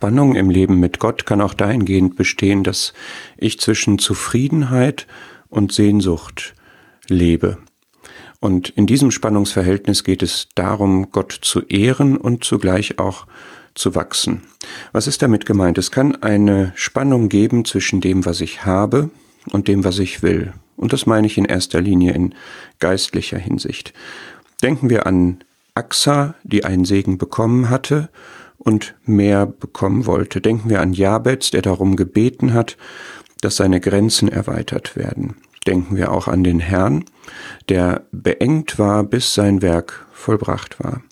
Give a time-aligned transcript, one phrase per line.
[0.00, 2.94] Spannung im Leben mit Gott kann auch dahingehend bestehen, dass
[3.36, 5.06] ich zwischen Zufriedenheit
[5.50, 6.54] und Sehnsucht
[7.06, 7.58] lebe.
[8.40, 13.26] Und in diesem Spannungsverhältnis geht es darum, Gott zu ehren und zugleich auch
[13.74, 14.40] zu wachsen.
[14.92, 15.76] Was ist damit gemeint?
[15.76, 19.10] Es kann eine Spannung geben zwischen dem, was ich habe
[19.50, 20.54] und dem, was ich will.
[20.78, 22.34] Und das meine ich in erster Linie in
[22.78, 23.92] geistlicher Hinsicht.
[24.62, 25.44] Denken wir an
[25.74, 28.08] Axa, die einen Segen bekommen hatte
[28.60, 30.40] und mehr bekommen wollte.
[30.40, 32.76] Denken wir an Jabez, der darum gebeten hat,
[33.40, 35.36] dass seine Grenzen erweitert werden.
[35.66, 37.04] Denken wir auch an den Herrn,
[37.68, 41.02] der beengt war, bis sein Werk vollbracht war.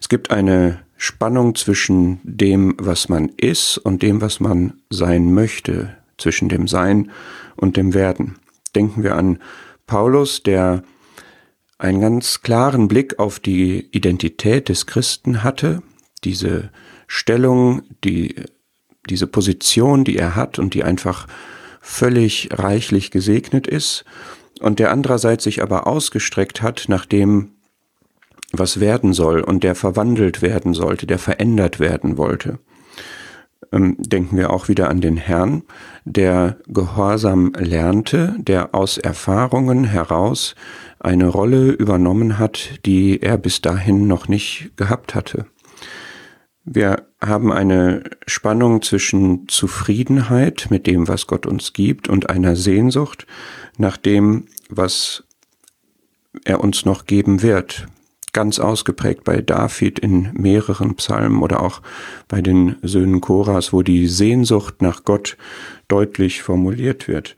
[0.00, 5.96] Es gibt eine Spannung zwischen dem, was man ist und dem, was man sein möchte,
[6.18, 7.10] zwischen dem Sein
[7.56, 8.36] und dem Werden.
[8.74, 9.38] Denken wir an
[9.86, 10.82] Paulus, der
[11.78, 15.82] einen ganz klaren Blick auf die Identität des Christen hatte,
[16.24, 16.70] diese
[17.06, 18.34] Stellung, die,
[19.08, 21.26] diese Position, die er hat und die einfach
[21.80, 24.04] völlig reichlich gesegnet ist,
[24.60, 27.50] und der andererseits sich aber ausgestreckt hat nach dem,
[28.52, 32.60] was werden soll und der verwandelt werden sollte, der verändert werden wollte.
[33.72, 35.64] Ähm, denken wir auch wieder an den Herrn,
[36.04, 40.54] der Gehorsam lernte, der aus Erfahrungen heraus
[41.00, 45.46] eine Rolle übernommen hat, die er bis dahin noch nicht gehabt hatte.
[46.64, 53.26] Wir haben eine Spannung zwischen Zufriedenheit mit dem, was Gott uns gibt, und einer Sehnsucht
[53.76, 55.24] nach dem, was
[56.44, 57.86] er uns noch geben wird.
[58.32, 61.82] Ganz ausgeprägt bei David in mehreren Psalmen oder auch
[62.28, 65.36] bei den Söhnen Koras, wo die Sehnsucht nach Gott
[65.86, 67.36] deutlich formuliert wird.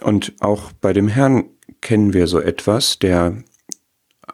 [0.00, 1.44] Und auch bei dem Herrn
[1.80, 3.36] kennen wir so etwas, der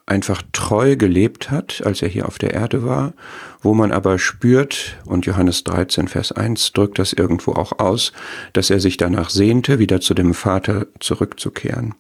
[0.07, 3.15] einfach treu gelebt hat, als er hier auf der Erde war,
[3.63, 8.13] wo man aber spürt, und Johannes 13, Vers 1 drückt das irgendwo auch aus,
[8.53, 11.95] dass er sich danach sehnte, wieder zu dem Vater zurückzukehren.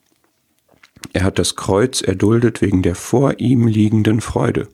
[1.12, 4.68] Er hat das Kreuz erduldet wegen der vor ihm liegenden Freude.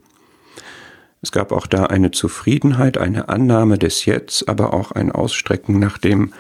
[1.23, 5.99] Es gab auch da eine Zufriedenheit, eine Annahme des Jetzt, aber auch ein Ausstrecken nach
[5.99, 6.33] dem,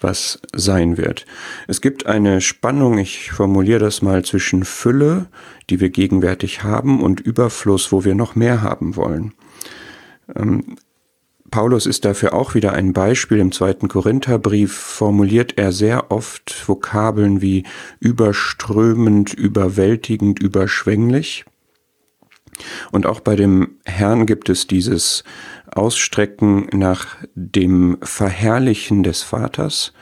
[0.00, 1.26] was sein wird.
[1.68, 5.26] Es gibt eine Spannung, ich formuliere das mal, zwischen Fülle,
[5.68, 9.32] die wir gegenwärtig haben, und Überfluss, wo wir noch mehr haben wollen.
[10.34, 10.76] Ähm,
[11.50, 13.38] Paulus ist dafür auch wieder ein Beispiel.
[13.38, 17.64] Im zweiten Korintherbrief formuliert er sehr oft Vokabeln wie
[17.98, 21.44] überströmend, überwältigend, überschwänglich.
[22.92, 25.24] Und auch bei dem Herrn gibt es dieses
[25.70, 29.92] Ausstrecken nach dem Verherrlichen des Vaters,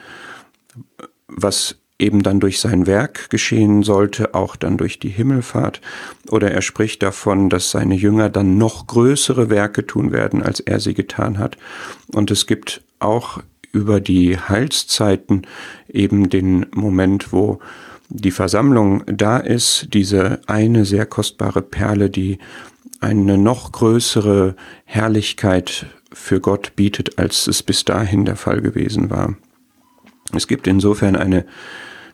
[1.29, 5.81] was eben dann durch sein Werk geschehen sollte, auch dann durch die Himmelfahrt.
[6.31, 10.79] Oder er spricht davon, dass seine Jünger dann noch größere Werke tun werden, als er
[10.81, 11.59] sie getan hat.
[12.13, 13.41] Und es gibt auch
[13.73, 15.43] über die Heilszeiten
[15.89, 17.59] eben den Moment, wo
[18.11, 22.39] die Versammlung da ist, diese eine sehr kostbare Perle, die
[23.01, 29.35] eine noch größere Herrlichkeit für Gott bietet, als es bis dahin der Fall gewesen war.
[30.35, 31.47] Es gibt insofern eine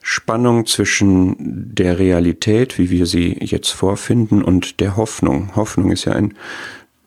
[0.02, 5.56] Spannung zwischen der Realität, wie wir sie jetzt vorfinden, und der Hoffnung.
[5.56, 6.34] Hoffnung ist ja ein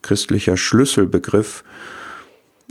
[0.02, 1.62] christlicher Schlüsselbegriff.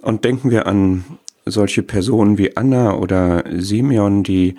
[0.02, 1.06] Und denken wir an
[1.46, 4.56] solche Personen wie Anna oder Simeon, die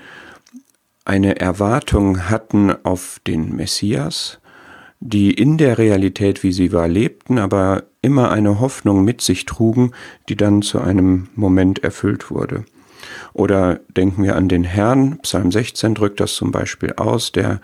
[1.05, 4.41] eine Erwartung hatten auf den Messias,
[5.01, 9.93] die in der Realität, wie sie war, lebten, aber immer eine Hoffnung mit sich trugen,
[10.29, 12.65] die dann zu einem Moment erfüllt wurde.
[13.33, 17.61] Oder denken wir an den Herrn, Psalm 16 drückt das zum Beispiel aus, der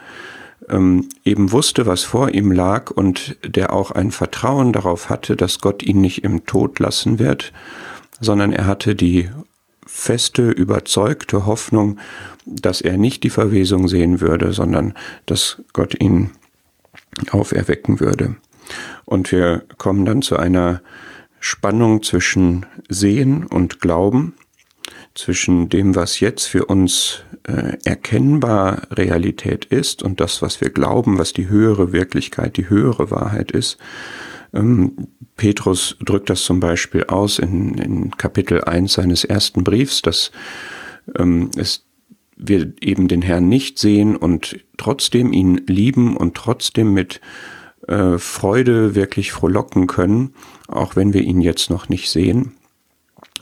[0.68, 5.60] ähm, eben wusste, was vor ihm lag und der auch ein Vertrauen darauf hatte, dass
[5.60, 7.52] Gott ihn nicht im Tod lassen wird,
[8.20, 9.28] sondern er hatte die
[9.86, 11.98] feste, überzeugte Hoffnung,
[12.46, 14.94] dass er nicht die Verwesung sehen würde, sondern
[15.26, 16.30] dass Gott ihn
[17.30, 18.36] auferwecken würde.
[19.04, 20.80] Und wir kommen dann zu einer
[21.40, 24.34] Spannung zwischen Sehen und Glauben,
[25.14, 31.18] zwischen dem, was jetzt für uns äh, erkennbar Realität ist und das, was wir glauben,
[31.18, 33.78] was die höhere Wirklichkeit, die höhere Wahrheit ist.
[34.52, 40.30] Ähm, Petrus drückt das zum Beispiel aus in, in Kapitel 1 seines ersten Briefs, dass
[41.18, 41.84] ähm, es
[42.36, 47.20] wir eben den Herrn nicht sehen und trotzdem ihn lieben und trotzdem mit
[47.86, 50.34] äh, Freude wirklich frohlocken können,
[50.68, 52.52] auch wenn wir ihn jetzt noch nicht sehen.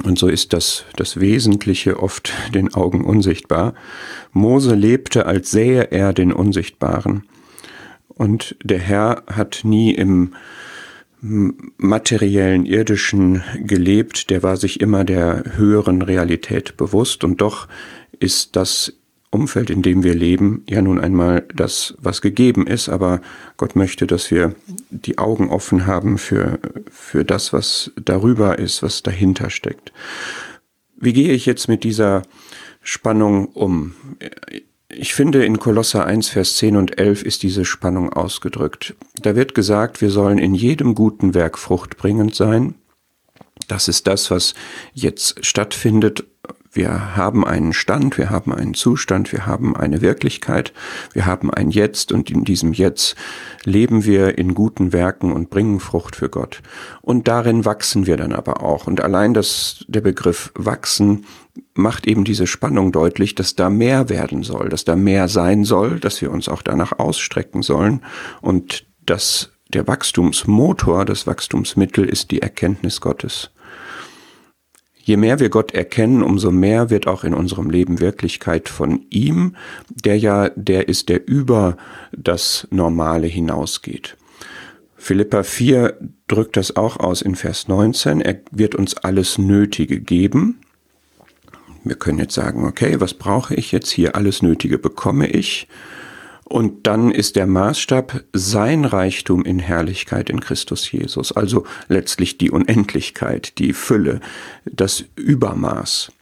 [0.04, 3.74] Und so ist das, das Wesentliche oft den Augen unsichtbar.
[4.32, 7.24] Mose lebte, als sähe er den Unsichtbaren.
[8.08, 10.34] Und der Herr hat nie im
[11.22, 17.68] materiellen, irdischen gelebt, der war sich immer der höheren Realität bewusst und doch
[18.22, 18.92] ist das
[19.30, 23.22] Umfeld, in dem wir leben, ja nun einmal das, was gegeben ist, aber
[23.56, 24.54] Gott möchte, dass wir
[24.90, 26.58] die Augen offen haben für,
[26.90, 29.92] für das, was darüber ist, was dahinter steckt.
[30.96, 32.22] Wie gehe ich jetzt mit dieser
[32.82, 33.94] Spannung um?
[34.88, 38.94] Ich finde, in Kolosser 1, Vers 10 und 11 ist diese Spannung ausgedrückt.
[39.22, 42.74] Da wird gesagt, wir sollen in jedem guten Werk fruchtbringend sein.
[43.66, 44.54] Das ist das, was
[44.92, 46.24] jetzt stattfindet
[46.72, 50.72] wir haben einen Stand, wir haben einen Zustand, wir haben eine Wirklichkeit,
[51.12, 53.14] wir haben ein Jetzt und in diesem Jetzt
[53.64, 56.62] leben wir in guten Werken und bringen Frucht für Gott.
[57.02, 58.86] Und darin wachsen wir dann aber auch.
[58.86, 61.26] Und allein das, der Begriff wachsen
[61.74, 66.00] macht eben diese Spannung deutlich, dass da mehr werden soll, dass da mehr sein soll,
[66.00, 68.00] dass wir uns auch danach ausstrecken sollen
[68.40, 73.50] und dass der Wachstumsmotor, das Wachstumsmittel ist die Erkenntnis Gottes.
[75.04, 79.56] Je mehr wir Gott erkennen, umso mehr wird auch in unserem Leben Wirklichkeit von ihm,
[79.88, 81.76] der ja der ist, der über
[82.12, 84.16] das Normale hinausgeht.
[84.96, 88.20] Philippa 4 drückt das auch aus in Vers 19.
[88.20, 90.60] Er wird uns alles Nötige geben.
[91.82, 94.14] Wir können jetzt sagen, okay, was brauche ich jetzt hier?
[94.14, 95.66] Alles Nötige bekomme ich.
[96.52, 102.50] Und dann ist der Maßstab sein Reichtum in Herrlichkeit in Christus Jesus, also letztlich die
[102.50, 104.20] Unendlichkeit, die Fülle,
[104.66, 106.12] das Übermaß.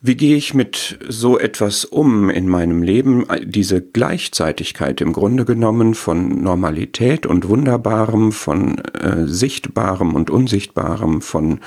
[0.00, 3.26] Wie gehe ich mit so etwas um in meinem Leben?
[3.44, 11.60] Diese Gleichzeitigkeit im Grunde genommen von Normalität und Wunderbarem, von äh, Sichtbarem und Unsichtbarem, von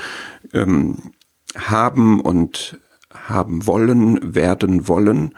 [0.51, 1.11] ähm,
[1.55, 2.79] haben und
[3.13, 5.35] haben wollen, werden wollen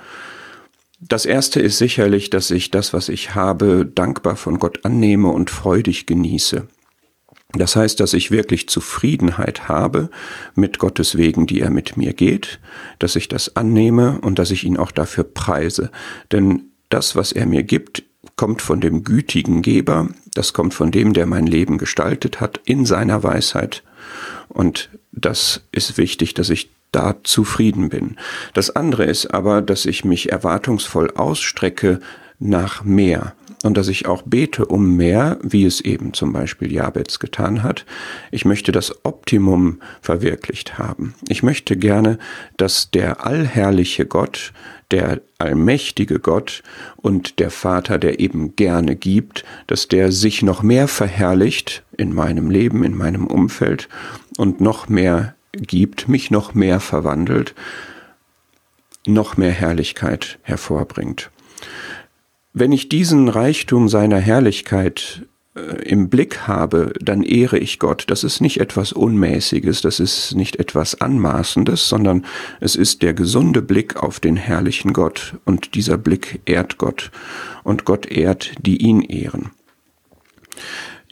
[1.10, 5.50] das erste ist sicherlich, dass ich das, was ich habe, dankbar von Gott annehme und
[5.50, 6.68] freudig genieße.
[7.56, 10.10] Das heißt, dass ich wirklich Zufriedenheit habe
[10.56, 12.60] mit Gottes Wegen, die er mit mir geht,
[12.98, 15.92] dass ich das annehme und dass ich ihn auch dafür preise.
[16.32, 18.04] Denn das, was er mir gibt,
[18.36, 22.86] kommt von dem gütigen Geber, das kommt von dem, der mein Leben gestaltet hat, in
[22.86, 23.84] seiner Weisheit.
[24.50, 28.18] Und das ist wichtig, dass ich da zufrieden bin.
[28.54, 32.00] Das andere ist aber, dass ich mich erwartungsvoll ausstrecke
[32.40, 37.20] nach mehr und dass ich auch bete um mehr, wie es eben zum Beispiel Jabez
[37.20, 37.86] getan hat.
[38.30, 41.16] Ich möchte das Optimum verwirklicht haben.
[41.30, 42.20] Ich möchte gerne,
[42.58, 44.52] dass der allherrliche Gott,
[44.92, 46.62] der allmächtige Gott
[46.98, 52.52] und der Vater, der eben gerne gibt, dass der sich noch mehr verherrlicht in meinem
[52.52, 53.88] Leben, in meinem Umfeld
[54.38, 57.56] und noch mehr gibt, mich noch mehr verwandelt,
[59.06, 61.30] noch mehr Herrlichkeit hervorbringt.
[62.54, 65.24] Wenn ich diesen Reichtum seiner Herrlichkeit
[65.56, 68.06] äh, im Blick habe, dann ehre ich Gott.
[68.08, 72.26] Das ist nicht etwas Unmäßiges, das ist nicht etwas Anmaßendes, sondern
[72.60, 75.36] es ist der gesunde Blick auf den herrlichen Gott.
[75.46, 77.12] Und dieser Blick ehrt Gott.
[77.64, 79.52] Und Gott ehrt, die ihn ehren.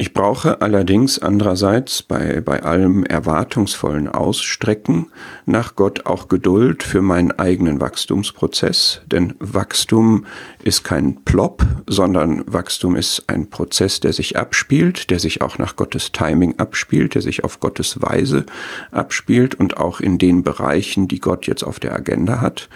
[0.01, 5.11] Ich brauche allerdings andererseits bei, bei allem erwartungsvollen Ausstrecken
[5.45, 10.25] nach Gott auch Geduld für meinen eigenen Wachstumsprozess, denn Wachstum
[10.63, 15.75] ist kein Plop, sondern Wachstum ist ein Prozess, der sich abspielt, der sich auch nach
[15.75, 18.47] Gottes Timing abspielt, der sich auf Gottes Weise
[18.89, 22.69] abspielt und auch in den Bereichen, die Gott jetzt auf der Agenda hat.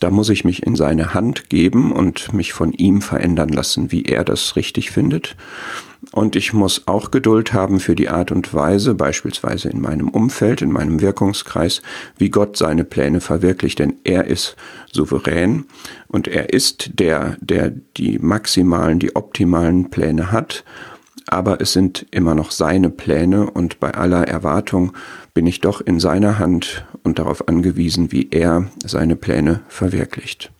[0.00, 4.04] Da muss ich mich in seine Hand geben und mich von ihm verändern lassen, wie
[4.04, 5.36] er das richtig findet.
[6.12, 10.62] Und ich muss auch Geduld haben für die Art und Weise, beispielsweise in meinem Umfeld,
[10.62, 11.82] in meinem Wirkungskreis,
[12.18, 13.78] wie Gott seine Pläne verwirklicht.
[13.78, 14.56] Denn er ist
[14.92, 15.64] souverän
[16.08, 20.64] und er ist der, der die maximalen, die optimalen Pläne hat.
[21.28, 24.92] Aber es sind immer noch seine Pläne und bei aller Erwartung
[25.34, 30.50] bin ich doch in seiner Hand und darauf angewiesen, wie er seine Pläne verwirklicht.